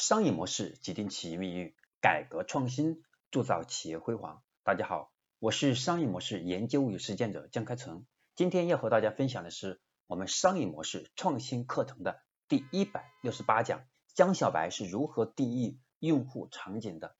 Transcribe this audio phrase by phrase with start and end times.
[0.00, 4.42] 商业模式决定企业命运，改革创新铸造企业辉煌。
[4.62, 8.06] 大家好，我是商业模式研究与实践者江开成。
[8.34, 13.84] 今天要和大家分享的是我们商业模式创新课程的第一百六十八讲：
[14.14, 17.14] 江小白是如何定义用户场景的？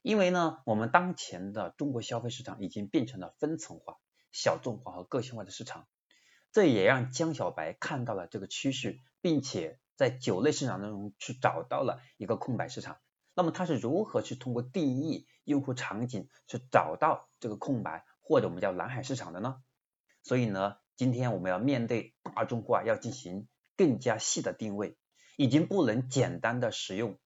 [0.00, 3.96] 因为呢，我们当前的中国消费市场已经变成了分层化、
[4.30, 5.88] 小众化和个性化的市场。
[6.52, 12.96] 这也让江小白看到了这个趋势，并且在酒类市场当中去找到了一个空白市场。
[13.34, 19.62] 那么它是如何去通过定义用户场景去找到这个空白，或者我们叫蓝海市场的呢？
[20.22, 24.96] 所以呢，今天我们要面对大众化，要进行更加细的定位，
[25.36, 27.18] 已经不能简单的使用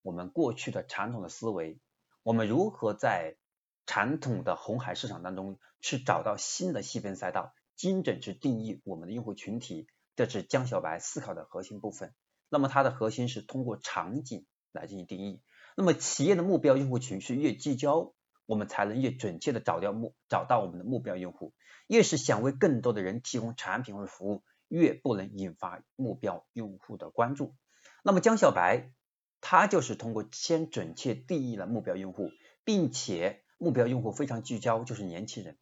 [0.00, 1.78] 我们过去的传统的思维。
[2.22, 3.36] 我们如何在
[3.84, 7.52] 传统的红海市场当中去找到新的细分赛道？
[7.76, 9.86] 精准去定义我们的用户群体，
[10.26, 12.14] 这是江小白思考的核心部分。
[12.48, 15.42] 那么它的核心是通过场景来进行定义。
[15.76, 18.12] 那么企业的目标用户群是越聚焦，
[18.46, 21.54] 我们才能越准确的找到目找到我们的目标用户。
[21.86, 27.54] 越是想为更多的人提供产品或者服务，越不能引发目标用户的关注。
[28.02, 28.92] 那么江小白
[29.40, 32.30] 他就是通过先准确定义了目标用户，
[32.64, 35.58] 并且目标用户非常聚焦，就是年轻人。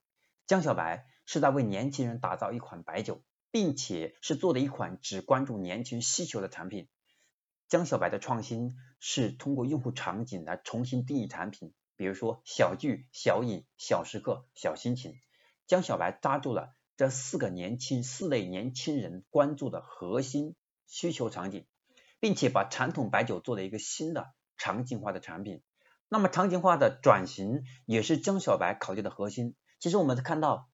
[0.46, 1.06] 江小白。
[1.26, 6.88] 是在为年轻人打造一款白酒，并且是做的一款只关注年轻需求的产品。
[7.68, 15.14] 江小白的创新是通过用户场景来重新定义产品，比如说小聚、小饮、小时刻、小心情。
[15.66, 21.66] 江小白抓住了这四个年轻四类年轻人关注的核心需求场景，
[22.18, 25.62] 并且把传统白酒做了一个新的场景化的产品。
[26.08, 29.54] 那么场景化的转型也是江小白考虑的核心。
[29.80, 30.69] 其实我们看到。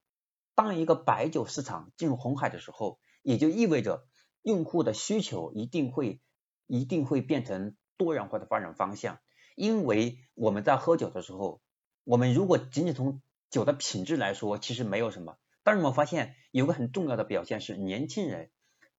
[0.57, 4.09] 当一个白酒市场进入红海的时候，也就意味着
[4.43, 6.21] 用户的需求一定会
[6.67, 9.21] 一定会变成多元化的发展方向。
[9.55, 11.61] 因为我们在喝酒的时候，
[12.05, 15.37] 我们如果仅仅从酒的品质来说，其实没有什么。
[15.63, 18.51] 但是我们发现有个很重要的表现是，年轻人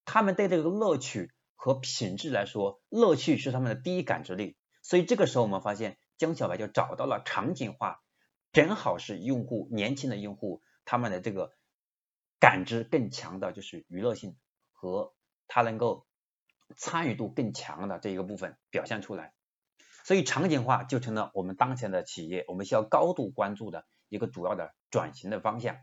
[0.06, 4.58] 他们对这个乐趣和品质来说，乐趣是他们的第一感知力。
[4.84, 8.04] 所以这个时候我们发现江小白就找到了场景化，
[8.52, 10.62] 正好是用户年轻的用户。
[10.88, 11.52] 他们的这个
[12.40, 14.38] 感知更强的就是娱乐性
[14.72, 15.14] 和
[15.48, 16.08] 他能够
[16.78, 19.34] 参与度更强的这一个部分表现出来，
[20.06, 25.78] 所以场景化就成了我们当前的企业我们需要高度关注的一个主要的转型的方向。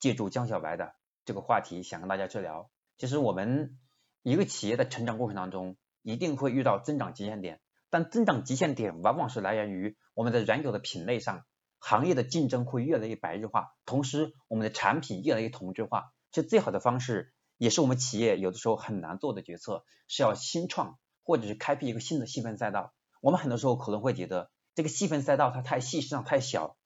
[0.00, 0.94] 借助江小白的
[1.24, 3.78] 这个话题，想跟大家去聊，其实我们
[4.22, 7.60] 一个企业的成长过程当中，一定会遇到增长极限点，
[7.90, 11.44] 但增长极限点往往是来源于我们在原有的品类上。
[11.80, 16.12] 行业的竞争会越来越白热化，同时我们的产品越来越同质化。
[16.32, 22.92] 其实最好的方式，也是我们企业有的时候很难做的决策，是要新创或者是开辟一个新的细分赛道。
[23.20, 26.76] 我们很多时候可能会觉得这个细分赛道它太细，市场太小，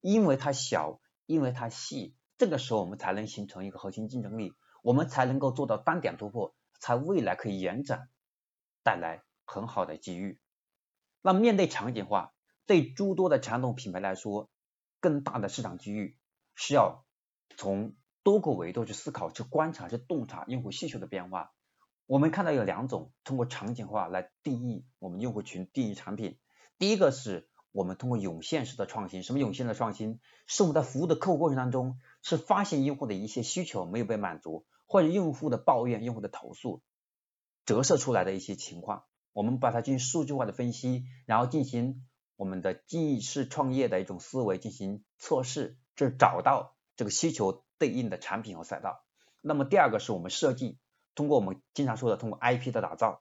[0.00, 8.08] 因为它小，因为它细，这个时候我们才能形成一个核心竞争力，我们才能够做到单点突破，才未来可以延展，
[8.82, 10.40] 带来很好的机遇。
[11.22, 12.32] 那面对场景化。
[12.70, 14.48] 对诸多的传统品牌来说，
[15.00, 16.16] 更大的市场机遇
[16.54, 17.04] 是要
[17.56, 21.52] 从多个维度去思考、去观察、去洞察用户需求的变化。
[22.06, 26.38] 我们看到有两种通过场景化来定义我们用户群、定义产品。
[26.78, 29.24] 第一个是我们通过涌现式的创新。
[29.24, 30.20] 什么涌现的创新？
[30.46, 36.82] 是我们在服务的客户过程当中，是发现用户的一些需求没有被满足，或者用户的抱怨、用户的投诉
[37.64, 42.06] 折射出来的一些情况，我们把它进行数据化的分析，然后进行。
[42.40, 49.04] 我们的记式创业的一种思维进行测试，就是找到这个需求对应的产品和赛道。
[49.42, 50.78] 那么第二个是我们设计，
[51.14, 53.20] 通过我们经常说的通过 IP 的打造，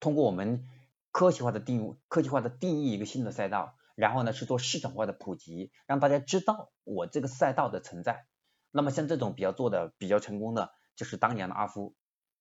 [0.00, 0.68] 通过我们
[1.12, 8.26] 科学化的定科技化的定义一个新的赛道，然后呢是做市场化的普及，让大家知道我这个赛道的存在。
[8.72, 11.94] 那么像这种比较做的比较成功的，就是当年的阿夫，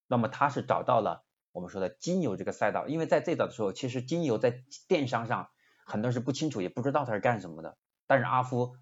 [0.07, 1.23] 那么他是找到了。
[1.53, 5.51] 我们说的精油这个赛道，因为在最早的时候，其实精油在电商上
[5.85, 7.77] 很多人是不清楚，也不知道它是干什么的。
[8.07, 8.75] 但是阿夫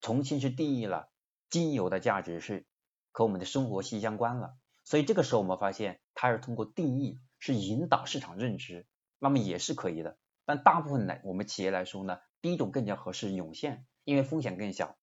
[0.00, 1.08] 重新是定义了
[1.48, 2.66] 精油的价值是
[3.12, 4.56] 和我们的生活息息相关了。
[4.84, 8.86] 所以这个时候我们发现，它是通过定义是引导市场认知，
[9.20, 10.18] 那么也是可以的。
[10.44, 14.96] 但大部分来我们企业来说呢，第一种更加合适涌现，因为风险更小。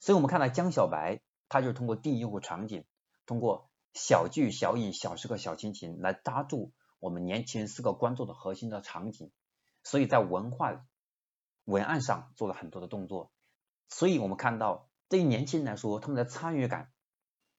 [0.00, 2.84] 所以我们看到江小白，他就是通过定义用户场景，
[3.26, 3.70] 通过。
[3.94, 9.30] 小聚小饮小时刻小亲情来抓住我们年轻人四个关注的核心的场景，
[9.84, 10.84] 所以在文化
[11.64, 13.30] 文案上做了很多的动作，
[13.88, 16.90] 所以我们看到对于年轻人来说，他们的参与感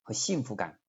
[0.04, 0.80] 和幸福感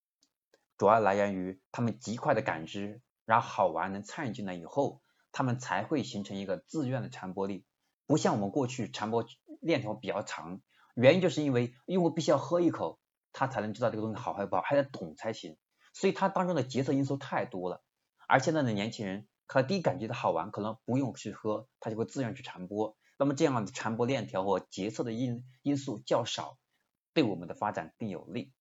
[0.76, 5.00] 主要来源于他们极快的感知，然后好玩能参与进来以后，
[5.30, 7.64] 他们才会形成一个自愿的传播力。
[8.06, 9.24] 不像我们过去传播
[9.60, 10.60] 链条比较长，
[10.94, 12.98] 原因就是因为用户必须要喝一口，
[13.38, 15.58] 他才能知道这个东西好还是不好，还得懂才行。
[15.92, 17.84] 所以它当中的决策因素太多了。
[18.26, 22.96] 而现在的年轻人，他第一感觉的好玩，可能不用去喝，他就会自愿去传播。
[23.18, 26.56] 那么这样的传播链条或决策的因因素较少，
[27.12, 28.52] 对我们的发展更有利。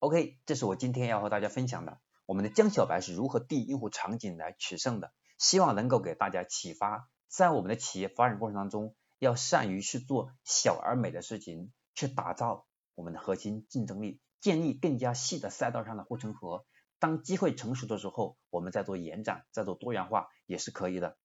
[0.00, 12.67] OK，这是我今天要和大家分享的，我们的江小白是如何定义用户场景来取胜的，希望能够给大家启发，在我们的企业发展过程当中，要善于去做小而美的事情，去打造
[12.98, 16.66] 我们的核心竞争力，建立更加细的赛道上的护城河。
[16.98, 21.16] 当机会成熟的时候，我们再做延展，再做多元化也是可以的。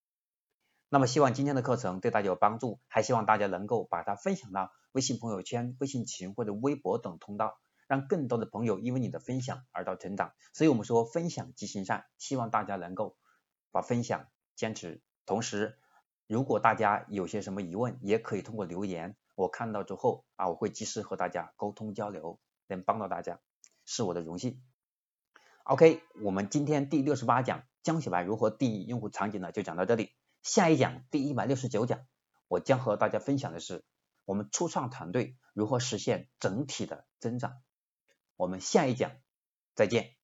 [0.88, 10.31] 那么希望今天的课程对大家有帮助，还希望大家能够把它分享到微信朋友圈、微信群或者微博等通道，让更多的朋友因为你的分享而到成长。
[10.54, 13.18] 所以我们说分享即行善，希望大家能够
[13.72, 15.02] 把分享坚持。
[15.25, 15.80] 同时，
[16.28, 23.40] 如果大家有些什么疑问，也可以通过留言，我看到之后啊，我会及时和大家沟通交流，能帮到大家
[23.86, 24.62] 是我的荣幸。
[25.64, 30.12] OK，我们今天第六十八讲江小白如何定义用户场景呢，就讲到这里。
[30.42, 32.06] 下一讲第一百六十九讲，
[32.48, 33.86] 我将和大家分享的是
[34.26, 37.62] 我们初创团队如何实现整体的增长。
[38.36, 39.12] 我们下一讲
[39.74, 40.16] 再见。